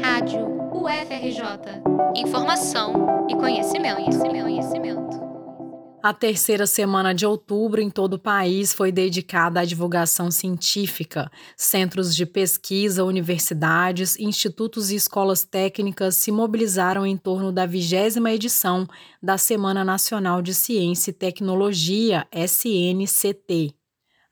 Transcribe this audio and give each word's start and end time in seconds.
Rádio 0.00 0.46
UFRJ. 0.72 1.82
Informação 2.14 3.26
e 3.28 3.34
conhecimento, 3.34 3.96
conhecimento, 3.96 4.42
conhecimento. 4.42 5.22
A 6.00 6.14
terceira 6.14 6.66
semana 6.66 7.12
de 7.12 7.26
outubro 7.26 7.80
em 7.80 7.90
todo 7.90 8.14
o 8.14 8.18
país 8.18 8.72
foi 8.72 8.92
dedicada 8.92 9.58
à 9.60 9.64
divulgação 9.64 10.30
científica. 10.30 11.30
Centros 11.56 12.14
de 12.14 12.24
pesquisa, 12.24 13.04
universidades, 13.04 14.16
institutos 14.18 14.92
e 14.92 14.94
escolas 14.94 15.44
técnicas 15.44 16.14
se 16.14 16.30
mobilizaram 16.30 17.04
em 17.04 17.16
torno 17.16 17.50
da 17.50 17.66
vigésima 17.66 18.30
edição 18.30 18.86
da 19.20 19.36
Semana 19.36 19.84
Nacional 19.84 20.40
de 20.42 20.54
Ciência 20.54 21.10
e 21.10 21.14
Tecnologia, 21.14 22.24
SNCT. 22.32 23.81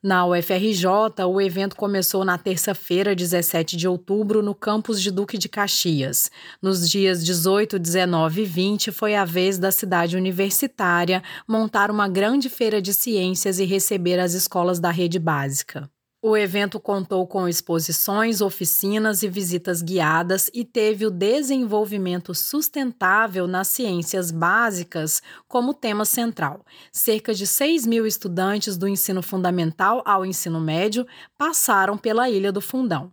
Na 0.03 0.25
UFRJ, 0.25 0.87
o 1.29 1.39
evento 1.43 1.77
começou 1.77 2.25
na 2.25 2.39
terça-feira, 2.39 3.15
17 3.15 3.77
de 3.77 3.87
outubro, 3.87 4.43
no 4.43 4.55
campus 4.55 5.03
de 5.03 5.11
Duque 5.11 5.37
de 5.37 5.47
Caxias. 5.47 6.31
Nos 6.63 6.89
dias 6.89 7.23
18, 7.23 7.79
19 7.79 8.41
e 8.41 8.45
20, 8.47 8.93
foi 8.93 9.15
a 9.15 9.27
vez 9.27 9.59
da 9.59 9.71
cidade 9.71 10.17
universitária 10.17 11.23
montar 11.47 11.91
uma 11.91 12.09
grande 12.09 12.49
feira 12.49 12.81
de 12.81 12.95
ciências 12.95 13.59
e 13.59 13.67
receber 13.67 14.19
as 14.19 14.33
escolas 14.33 14.81
da 14.81 14.91
rede 14.91 15.19
básica. 15.19 15.91
O 16.23 16.37
evento 16.37 16.79
contou 16.79 17.27
com 17.27 17.49
exposições, 17.49 18.43
oficinas 18.43 19.23
e 19.23 19.29
visitas 19.29 19.81
guiadas 19.81 20.51
e 20.53 20.67
teve 20.67 21.07
o 21.07 21.11
desenvolvimento 21.11 22.35
sustentável 22.35 23.47
nas 23.47 23.69
ciências 23.69 24.31
básicas 24.31 25.23
como 25.49 25.73
tema 25.73 26.05
central. 26.05 26.63
Cerca 26.93 27.33
de 27.33 27.47
6 27.47 27.87
mil 27.87 28.07
estudantes 28.07 28.77
do 28.77 28.87
ensino 28.87 29.23
fundamental 29.23 30.03
ao 30.05 30.27
ensino 30.27 30.61
médio 30.61 31.07
passaram 31.39 31.97
pela 31.97 32.29
Ilha 32.29 32.53
do 32.53 32.61
Fundão. 32.61 33.11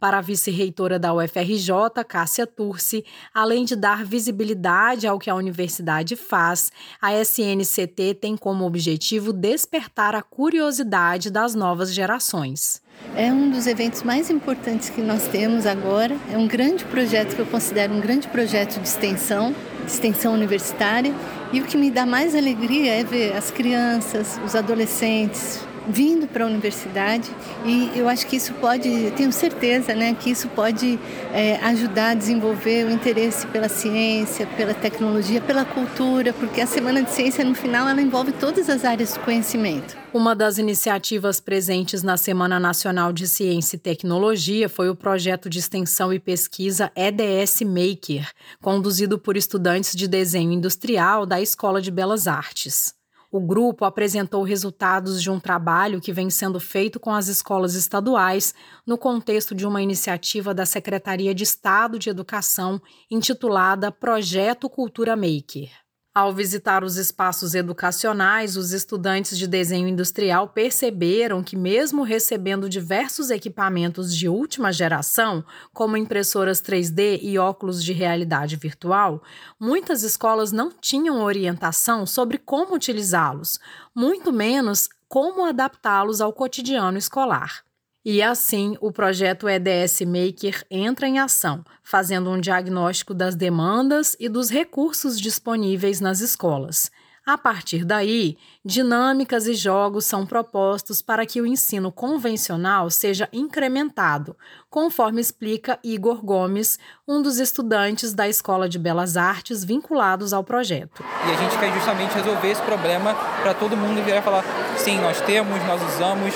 Para 0.00 0.18
a 0.18 0.20
vice-reitora 0.20 0.98
da 0.98 1.12
UFRJ, 1.12 2.04
Cássia 2.06 2.46
Turci, 2.46 3.04
além 3.34 3.64
de 3.64 3.74
dar 3.74 4.04
visibilidade 4.04 5.06
ao 5.06 5.18
que 5.18 5.30
a 5.30 5.34
universidade 5.34 6.16
faz, 6.16 6.70
a 7.00 7.12
SNCT 7.14 8.14
tem 8.20 8.36
como 8.36 8.64
objetivo 8.64 9.32
despertar 9.32 10.14
a 10.14 10.22
curiosidade 10.22 11.30
das 11.30 11.54
novas 11.54 11.92
gerações. 11.92 12.80
É 13.16 13.32
um 13.32 13.50
dos 13.50 13.66
eventos 13.66 14.02
mais 14.02 14.30
importantes 14.30 14.90
que 14.90 15.00
nós 15.00 15.26
temos 15.28 15.66
agora. 15.66 16.16
É 16.32 16.36
um 16.36 16.46
grande 16.46 16.84
projeto 16.84 17.34
que 17.34 17.40
eu 17.40 17.46
considero 17.46 17.94
um 17.94 18.00
grande 18.00 18.28
projeto 18.28 18.80
de 18.80 18.86
extensão, 18.86 19.54
de 19.84 19.90
extensão 19.90 20.34
universitária. 20.34 21.12
E 21.52 21.60
o 21.60 21.64
que 21.64 21.76
me 21.76 21.90
dá 21.90 22.04
mais 22.04 22.34
alegria 22.34 22.94
é 22.94 23.04
ver 23.04 23.36
as 23.36 23.50
crianças, 23.50 24.38
os 24.44 24.54
adolescentes, 24.54 25.60
vindo 25.88 26.26
para 26.26 26.44
a 26.44 26.46
universidade 26.46 27.30
e 27.64 27.90
eu 27.96 28.08
acho 28.08 28.26
que 28.26 28.36
isso 28.36 28.52
pode, 28.54 29.12
tenho 29.16 29.32
certeza, 29.32 29.94
né, 29.94 30.14
que 30.14 30.30
isso 30.30 30.48
pode 30.48 30.98
é, 31.32 31.56
ajudar 31.64 32.10
a 32.10 32.14
desenvolver 32.14 32.86
o 32.86 32.90
interesse 32.90 33.46
pela 33.46 33.68
ciência, 33.68 34.46
pela 34.56 34.74
tecnologia, 34.74 35.40
pela 35.40 35.64
cultura, 35.64 36.32
porque 36.32 36.60
a 36.60 36.66
Semana 36.66 37.02
de 37.02 37.10
Ciência 37.10 37.44
no 37.44 37.54
final 37.54 37.88
ela 37.88 38.02
envolve 38.02 38.32
todas 38.32 38.68
as 38.68 38.84
áreas 38.84 39.14
do 39.14 39.20
conhecimento. 39.20 39.96
Uma 40.12 40.34
das 40.34 40.58
iniciativas 40.58 41.38
presentes 41.40 42.02
na 42.02 42.16
Semana 42.16 42.58
Nacional 42.58 43.12
de 43.12 43.28
Ciência 43.28 43.76
e 43.76 43.78
Tecnologia 43.78 44.68
foi 44.68 44.88
o 44.88 44.96
projeto 44.96 45.50
de 45.50 45.58
extensão 45.58 46.12
e 46.12 46.18
pesquisa 46.18 46.90
EDS 46.96 47.60
Maker, 47.62 48.30
conduzido 48.60 49.18
por 49.18 49.36
estudantes 49.36 49.94
de 49.94 50.08
desenho 50.08 50.52
industrial 50.52 51.26
da 51.26 51.40
Escola 51.40 51.80
de 51.80 51.90
Belas 51.90 52.26
Artes. 52.26 52.97
O 53.30 53.40
grupo 53.40 53.84
apresentou 53.84 54.42
resultados 54.42 55.20
de 55.20 55.30
um 55.30 55.38
trabalho 55.38 56.00
que 56.00 56.12
vem 56.12 56.30
sendo 56.30 56.58
feito 56.58 56.98
com 56.98 57.10
as 57.10 57.28
escolas 57.28 57.74
estaduais 57.74 58.54
no 58.86 58.96
contexto 58.96 59.54
de 59.54 59.66
uma 59.66 59.82
iniciativa 59.82 60.54
da 60.54 60.64
Secretaria 60.64 61.34
de 61.34 61.44
Estado 61.44 61.98
de 61.98 62.08
Educação 62.08 62.80
intitulada 63.10 63.92
Projeto 63.92 64.70
Cultura 64.70 65.14
Maker. 65.14 65.87
Ao 66.18 66.32
visitar 66.32 66.82
os 66.82 66.96
espaços 66.96 67.54
educacionais, 67.54 68.56
os 68.56 68.72
estudantes 68.72 69.38
de 69.38 69.46
desenho 69.46 69.86
industrial 69.86 70.48
perceberam 70.48 71.44
que, 71.44 71.54
mesmo 71.54 72.02
recebendo 72.02 72.68
diversos 72.68 73.30
equipamentos 73.30 74.12
de 74.12 74.28
última 74.28 74.72
geração, 74.72 75.44
como 75.72 75.96
impressoras 75.96 76.60
3D 76.60 77.20
e 77.22 77.38
óculos 77.38 77.84
de 77.84 77.92
realidade 77.92 78.56
virtual, 78.56 79.22
muitas 79.60 80.02
escolas 80.02 80.50
não 80.50 80.72
tinham 80.72 81.22
orientação 81.22 82.04
sobre 82.04 82.36
como 82.36 82.74
utilizá-los, 82.74 83.60
muito 83.94 84.32
menos 84.32 84.88
como 85.08 85.44
adaptá-los 85.44 86.20
ao 86.20 86.32
cotidiano 86.32 86.98
escolar. 86.98 87.67
E 88.10 88.22
assim, 88.22 88.74
o 88.80 88.90
projeto 88.90 89.46
EDS 89.46 90.00
Maker 90.00 90.64
entra 90.70 91.06
em 91.06 91.18
ação, 91.18 91.62
fazendo 91.82 92.30
um 92.30 92.40
diagnóstico 92.40 93.12
das 93.12 93.36
demandas 93.36 94.16
e 94.18 94.30
dos 94.30 94.48
recursos 94.48 95.20
disponíveis 95.20 96.00
nas 96.00 96.20
escolas. 96.20 96.90
A 97.26 97.36
partir 97.36 97.84
daí, 97.84 98.38
dinâmicas 98.64 99.46
e 99.46 99.52
jogos 99.52 100.06
são 100.06 100.24
propostos 100.24 101.02
para 101.02 101.26
que 101.26 101.42
o 101.42 101.46
ensino 101.46 101.92
convencional 101.92 102.88
seja 102.88 103.28
incrementado, 103.30 104.34
conforme 104.70 105.20
explica 105.20 105.78
Igor 105.84 106.24
Gomes, 106.24 106.78
um 107.06 107.20
dos 107.20 107.38
estudantes 107.38 108.14
da 108.14 108.26
Escola 108.26 108.70
de 108.70 108.78
Belas 108.78 109.18
Artes 109.18 109.62
vinculados 109.62 110.32
ao 110.32 110.42
projeto. 110.42 111.04
E 111.26 111.30
a 111.30 111.36
gente 111.36 111.58
quer 111.58 111.74
justamente 111.74 112.14
resolver 112.14 112.48
esse 112.48 112.62
problema 112.62 113.14
para 113.42 113.52
todo 113.52 113.76
mundo 113.76 114.02
virar 114.02 114.22
falar: 114.22 114.44
sim, 114.78 114.98
nós 114.98 115.20
temos, 115.20 115.62
nós 115.66 115.82
usamos, 115.94 116.34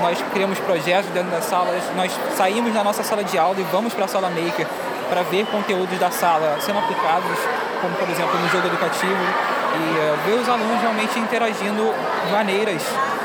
nós 0.00 0.18
criamos 0.32 0.58
projetos 0.60 1.10
dentro 1.10 1.30
das 1.30 1.44
salas, 1.44 1.82
nós 1.96 2.12
saímos 2.36 2.72
da 2.72 2.82
nossa 2.82 3.02
sala 3.02 3.22
de 3.24 3.38
aula 3.38 3.60
e 3.60 3.64
vamos 3.64 3.94
para 3.94 4.04
a 4.04 4.08
sala 4.08 4.30
maker 4.30 4.66
para 5.08 5.22
ver 5.22 5.46
conteúdos 5.46 5.98
da 5.98 6.10
sala 6.10 6.58
sendo 6.60 6.78
aplicados, 6.78 7.38
como 7.82 7.94
por 7.96 8.08
exemplo 8.08 8.38
no 8.40 8.48
jogo 8.48 8.68
educativo, 8.68 9.12
e 9.12 9.98
uh, 9.98 10.24
ver 10.24 10.40
os 10.40 10.48
alunos 10.48 10.80
realmente 10.80 11.18
interagindo 11.18 11.82
de 12.24 12.32
maneiras 12.32 12.82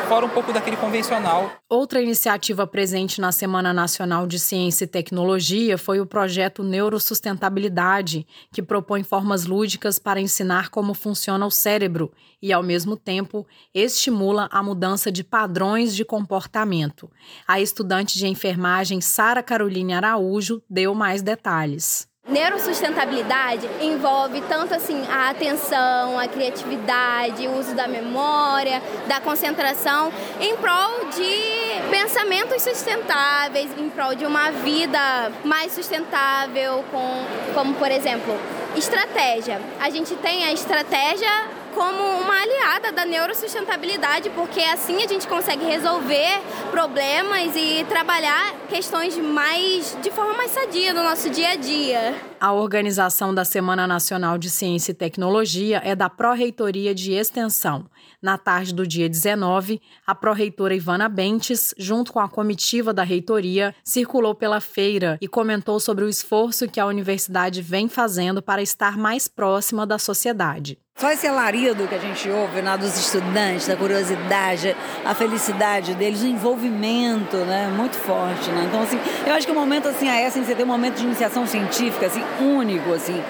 fora 0.07 0.25
um 0.25 0.29
pouco 0.29 0.53
daquele 0.53 0.77
convencional. 0.77 1.51
Outra 1.69 2.01
iniciativa 2.01 2.65
presente 2.65 3.19
na 3.19 3.33
Semana 3.33 3.73
Nacional 3.73 4.25
de 4.25 4.39
Ciência 4.39 4.85
e 4.85 4.87
Tecnologia 4.87 5.77
foi 5.77 5.99
o 5.99 6.05
projeto 6.05 6.63
Neurosustentabilidade, 6.63 8.25
que 8.53 8.63
propõe 8.63 9.03
formas 9.03 9.45
lúdicas 9.45 9.99
para 9.99 10.21
ensinar 10.21 10.69
como 10.69 10.93
funciona 10.93 11.45
o 11.45 11.51
cérebro 11.51 12.09
e, 12.41 12.53
ao 12.53 12.63
mesmo 12.63 12.95
tempo, 12.95 13.45
estimula 13.73 14.47
a 14.49 14.63
mudança 14.63 15.11
de 15.11 15.25
padrões 15.25 15.93
de 15.93 16.05
comportamento. 16.05 17.11
A 17.45 17.59
estudante 17.59 18.17
de 18.17 18.27
enfermagem 18.27 19.01
Sara 19.01 19.43
Caroline 19.43 19.93
Araújo 19.93 20.61
deu 20.69 20.95
mais 20.95 21.21
detalhes. 21.21 22.07
Neurosustentabilidade 22.27 23.69
envolve 23.79 24.41
tanto 24.41 24.73
assim 24.73 25.01
a 25.09 25.29
atenção, 25.29 26.19
a 26.19 26.27
criatividade, 26.27 27.47
o 27.47 27.57
uso 27.57 27.73
da 27.73 27.87
memória, 27.87 28.81
da 29.07 29.21
concentração 29.21 30.11
em 30.41 30.57
prol 30.57 31.05
de 31.05 31.89
pensamentos 31.89 32.61
sustentáveis, 32.63 33.69
em 33.77 33.89
prol 33.89 34.13
de 34.13 34.25
uma 34.25 34.51
vida 34.51 35.31
mais 35.45 35.71
sustentável, 35.71 36.83
com, 36.91 37.23
como 37.53 37.73
por 37.75 37.89
exemplo, 37.89 38.37
estratégia. 38.75 39.61
A 39.79 39.89
gente 39.89 40.13
tem 40.15 40.43
a 40.43 40.51
estratégia 40.51 41.31
como 41.77 42.01
uma 42.21 42.41
aliada 42.41 42.91
da 42.91 43.05
neurosustentabilidade, 43.05 44.31
porque 44.31 44.61
assim 44.61 45.03
a 45.03 45.07
gente 45.07 45.27
consegue 45.27 45.63
resolver 45.63 46.41
problemas 46.71 47.55
e 47.55 47.85
trabalhar 47.87 48.55
questões 48.67 49.15
mais 49.15 49.95
de 50.01 50.09
forma 50.09 50.33
mais 50.33 50.49
sadia 50.49 50.91
no 50.91 51.03
nosso 51.03 51.29
dia 51.29 51.49
a 51.49 51.55
dia. 51.55 52.15
A 52.39 52.51
organização 52.51 53.31
da 53.33 53.45
Semana 53.45 53.85
Nacional 53.85 54.39
de 54.39 54.49
Ciência 54.49 54.91
e 54.91 54.95
Tecnologia 54.95 55.79
é 55.85 55.95
da 55.95 56.09
Pró-Reitoria 56.09 56.95
de 56.95 57.13
Extensão. 57.13 57.85
Na 58.19 58.35
tarde 58.35 58.73
do 58.73 58.87
dia 58.87 59.07
19, 59.07 59.79
a 60.05 60.15
pró-reitora 60.15 60.73
Ivana 60.73 61.07
Bentes, 61.07 61.75
junto 61.77 62.11
com 62.11 62.19
a 62.19 62.27
comitiva 62.27 62.91
da 62.91 63.03
reitoria, 63.03 63.75
circulou 63.83 64.33
pela 64.33 64.59
feira 64.59 65.19
e 65.21 65.27
comentou 65.27 65.79
sobre 65.79 66.03
o 66.03 66.09
esforço 66.09 66.67
que 66.67 66.79
a 66.79 66.87
universidade 66.87 67.61
vem 67.61 67.87
fazendo 67.87 68.41
para 68.41 68.63
estar 68.63 68.97
mais 68.97 69.27
próxima 69.27 69.85
da 69.85 69.99
sociedade. 69.99 70.79
Só 70.99 71.11
esse 71.11 71.27
alarido 71.27 71.87
que 71.87 71.93
a 71.93 71.99
gente 71.99 72.27
ouve 72.27 72.59
né, 72.59 72.75
dos 72.75 72.97
estudantes, 72.97 73.67
da 73.67 73.75
curiosidade, 73.75 74.75
a 75.05 75.13
felicidade 75.13 75.93
deles, 75.93 76.23
o 76.23 76.25
envolvimento, 76.25 77.37
né, 77.37 77.71
muito 77.71 77.95
forte, 77.97 78.49
né? 78.49 78.65
Então, 78.67 78.81
assim, 78.81 78.99
eu 79.23 79.35
acho 79.35 79.45
que 79.45 79.51
o 79.51 79.55
momento, 79.55 79.87
assim, 79.87 80.09
a 80.09 80.27
SNC 80.27 80.55
tem 80.55 80.65
um 80.65 80.67
momento 80.67 80.95
de 80.95 81.03
iniciação 81.03 81.45
científica, 81.45 82.07
assim, 82.07 82.23
único, 82.41 82.91
assim, 82.93 83.23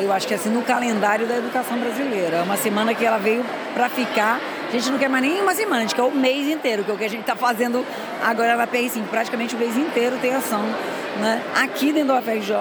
eu 0.00 0.12
acho 0.12 0.28
que, 0.28 0.34
assim, 0.34 0.48
no 0.48 0.62
calendário 0.62 1.26
da 1.26 1.38
educação 1.38 1.76
brasileira. 1.76 2.36
É 2.36 2.42
uma 2.42 2.56
semana 2.56 2.94
que 2.94 3.04
ela 3.04 3.18
veio 3.18 3.44
para 3.74 3.88
ficar. 3.88 4.40
A 4.68 4.70
gente 4.70 4.88
não 4.88 4.98
quer 4.98 5.08
mais 5.08 5.24
nem 5.24 5.40
uma 5.40 5.56
semana, 5.56 5.78
a 5.78 5.80
gente 5.80 5.96
quer 5.96 6.02
o 6.02 6.12
mês 6.12 6.46
inteiro, 6.46 6.84
que 6.84 6.90
é 6.92 6.94
o 6.94 6.98
que 6.98 7.04
a 7.04 7.10
gente 7.10 7.22
está 7.22 7.34
fazendo 7.34 7.84
agora 8.22 8.56
na 8.56 8.66
PR5. 8.68 9.08
Praticamente 9.10 9.56
o 9.56 9.58
mês 9.58 9.76
inteiro 9.76 10.18
tem 10.22 10.32
ação, 10.34 10.62
né? 11.20 11.42
Aqui 11.56 11.92
dentro 11.92 12.14
do 12.14 12.20
UFRJ, 12.20 12.54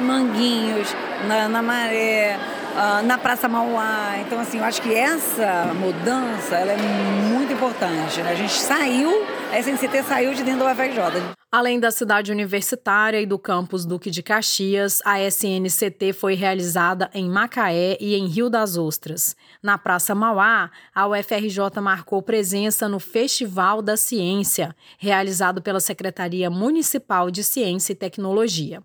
Manguinhos, 0.00 0.94
na, 1.28 1.46
na 1.48 1.62
Maré, 1.62 2.38
uh, 2.76 3.02
na 3.04 3.16
Praça 3.16 3.48
Mauá. 3.48 4.18
Então, 4.20 4.38
assim, 4.38 4.58
eu 4.58 4.64
acho 4.64 4.82
que 4.82 4.94
essa 4.94 5.72
mudança 5.74 6.56
ela 6.56 6.72
é 6.72 6.76
muito 6.76 7.52
importante. 7.52 8.20
Né? 8.20 8.30
A 8.30 8.34
gente 8.34 8.52
saiu, 8.52 9.10
a 9.50 9.58
SNCT 9.58 10.02
saiu 10.02 10.34
de 10.34 10.42
dentro 10.42 10.64
do 10.64 10.70
UFRJ. 10.70 11.34
Além 11.50 11.80
da 11.80 11.90
cidade 11.90 12.30
universitária 12.30 13.20
e 13.20 13.24
do 13.24 13.38
campus 13.38 13.86
Duque 13.86 14.10
de 14.10 14.22
Caxias, 14.22 15.00
a 15.04 15.20
SNCT 15.22 16.12
foi 16.12 16.34
realizada 16.34 17.08
em 17.14 17.30
Macaé 17.30 17.96
e 17.98 18.14
em 18.14 18.26
Rio 18.26 18.50
das 18.50 18.76
Ostras. 18.76 19.34
Na 19.62 19.78
Praça 19.78 20.14
Mauá, 20.14 20.70
a 20.94 21.08
UFRJ 21.08 21.80
marcou 21.80 22.20
presença 22.20 22.88
no 22.88 23.00
Festival 23.00 23.80
da 23.80 23.96
Ciência, 23.96 24.76
realizado 24.98 25.62
pela 25.62 25.80
Secretaria 25.80 26.50
Municipal 26.50 27.30
de 27.30 27.42
Ciência 27.42 27.92
e 27.92 27.96
Tecnologia. 27.96 28.82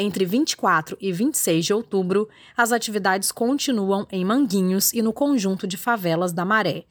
Entre 0.00 0.24
24 0.24 0.96
e 1.00 1.10
26 1.10 1.64
de 1.64 1.74
outubro, 1.74 2.28
as 2.56 2.70
atividades 2.70 3.32
continuam 3.32 4.06
em 4.12 4.24
Manguinhos 4.24 4.92
e 4.92 5.02
no 5.02 5.12
conjunto 5.12 5.66
de 5.66 5.76
favelas 5.76 6.32
da 6.32 6.44
Maré. 6.44 6.84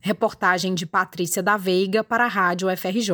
Reportagem 0.00 0.74
de 0.74 0.86
Patrícia 0.86 1.42
da 1.42 1.58
Veiga 1.58 2.02
para 2.02 2.24
a 2.24 2.28
Rádio 2.28 2.72
UFRJ. 2.72 3.10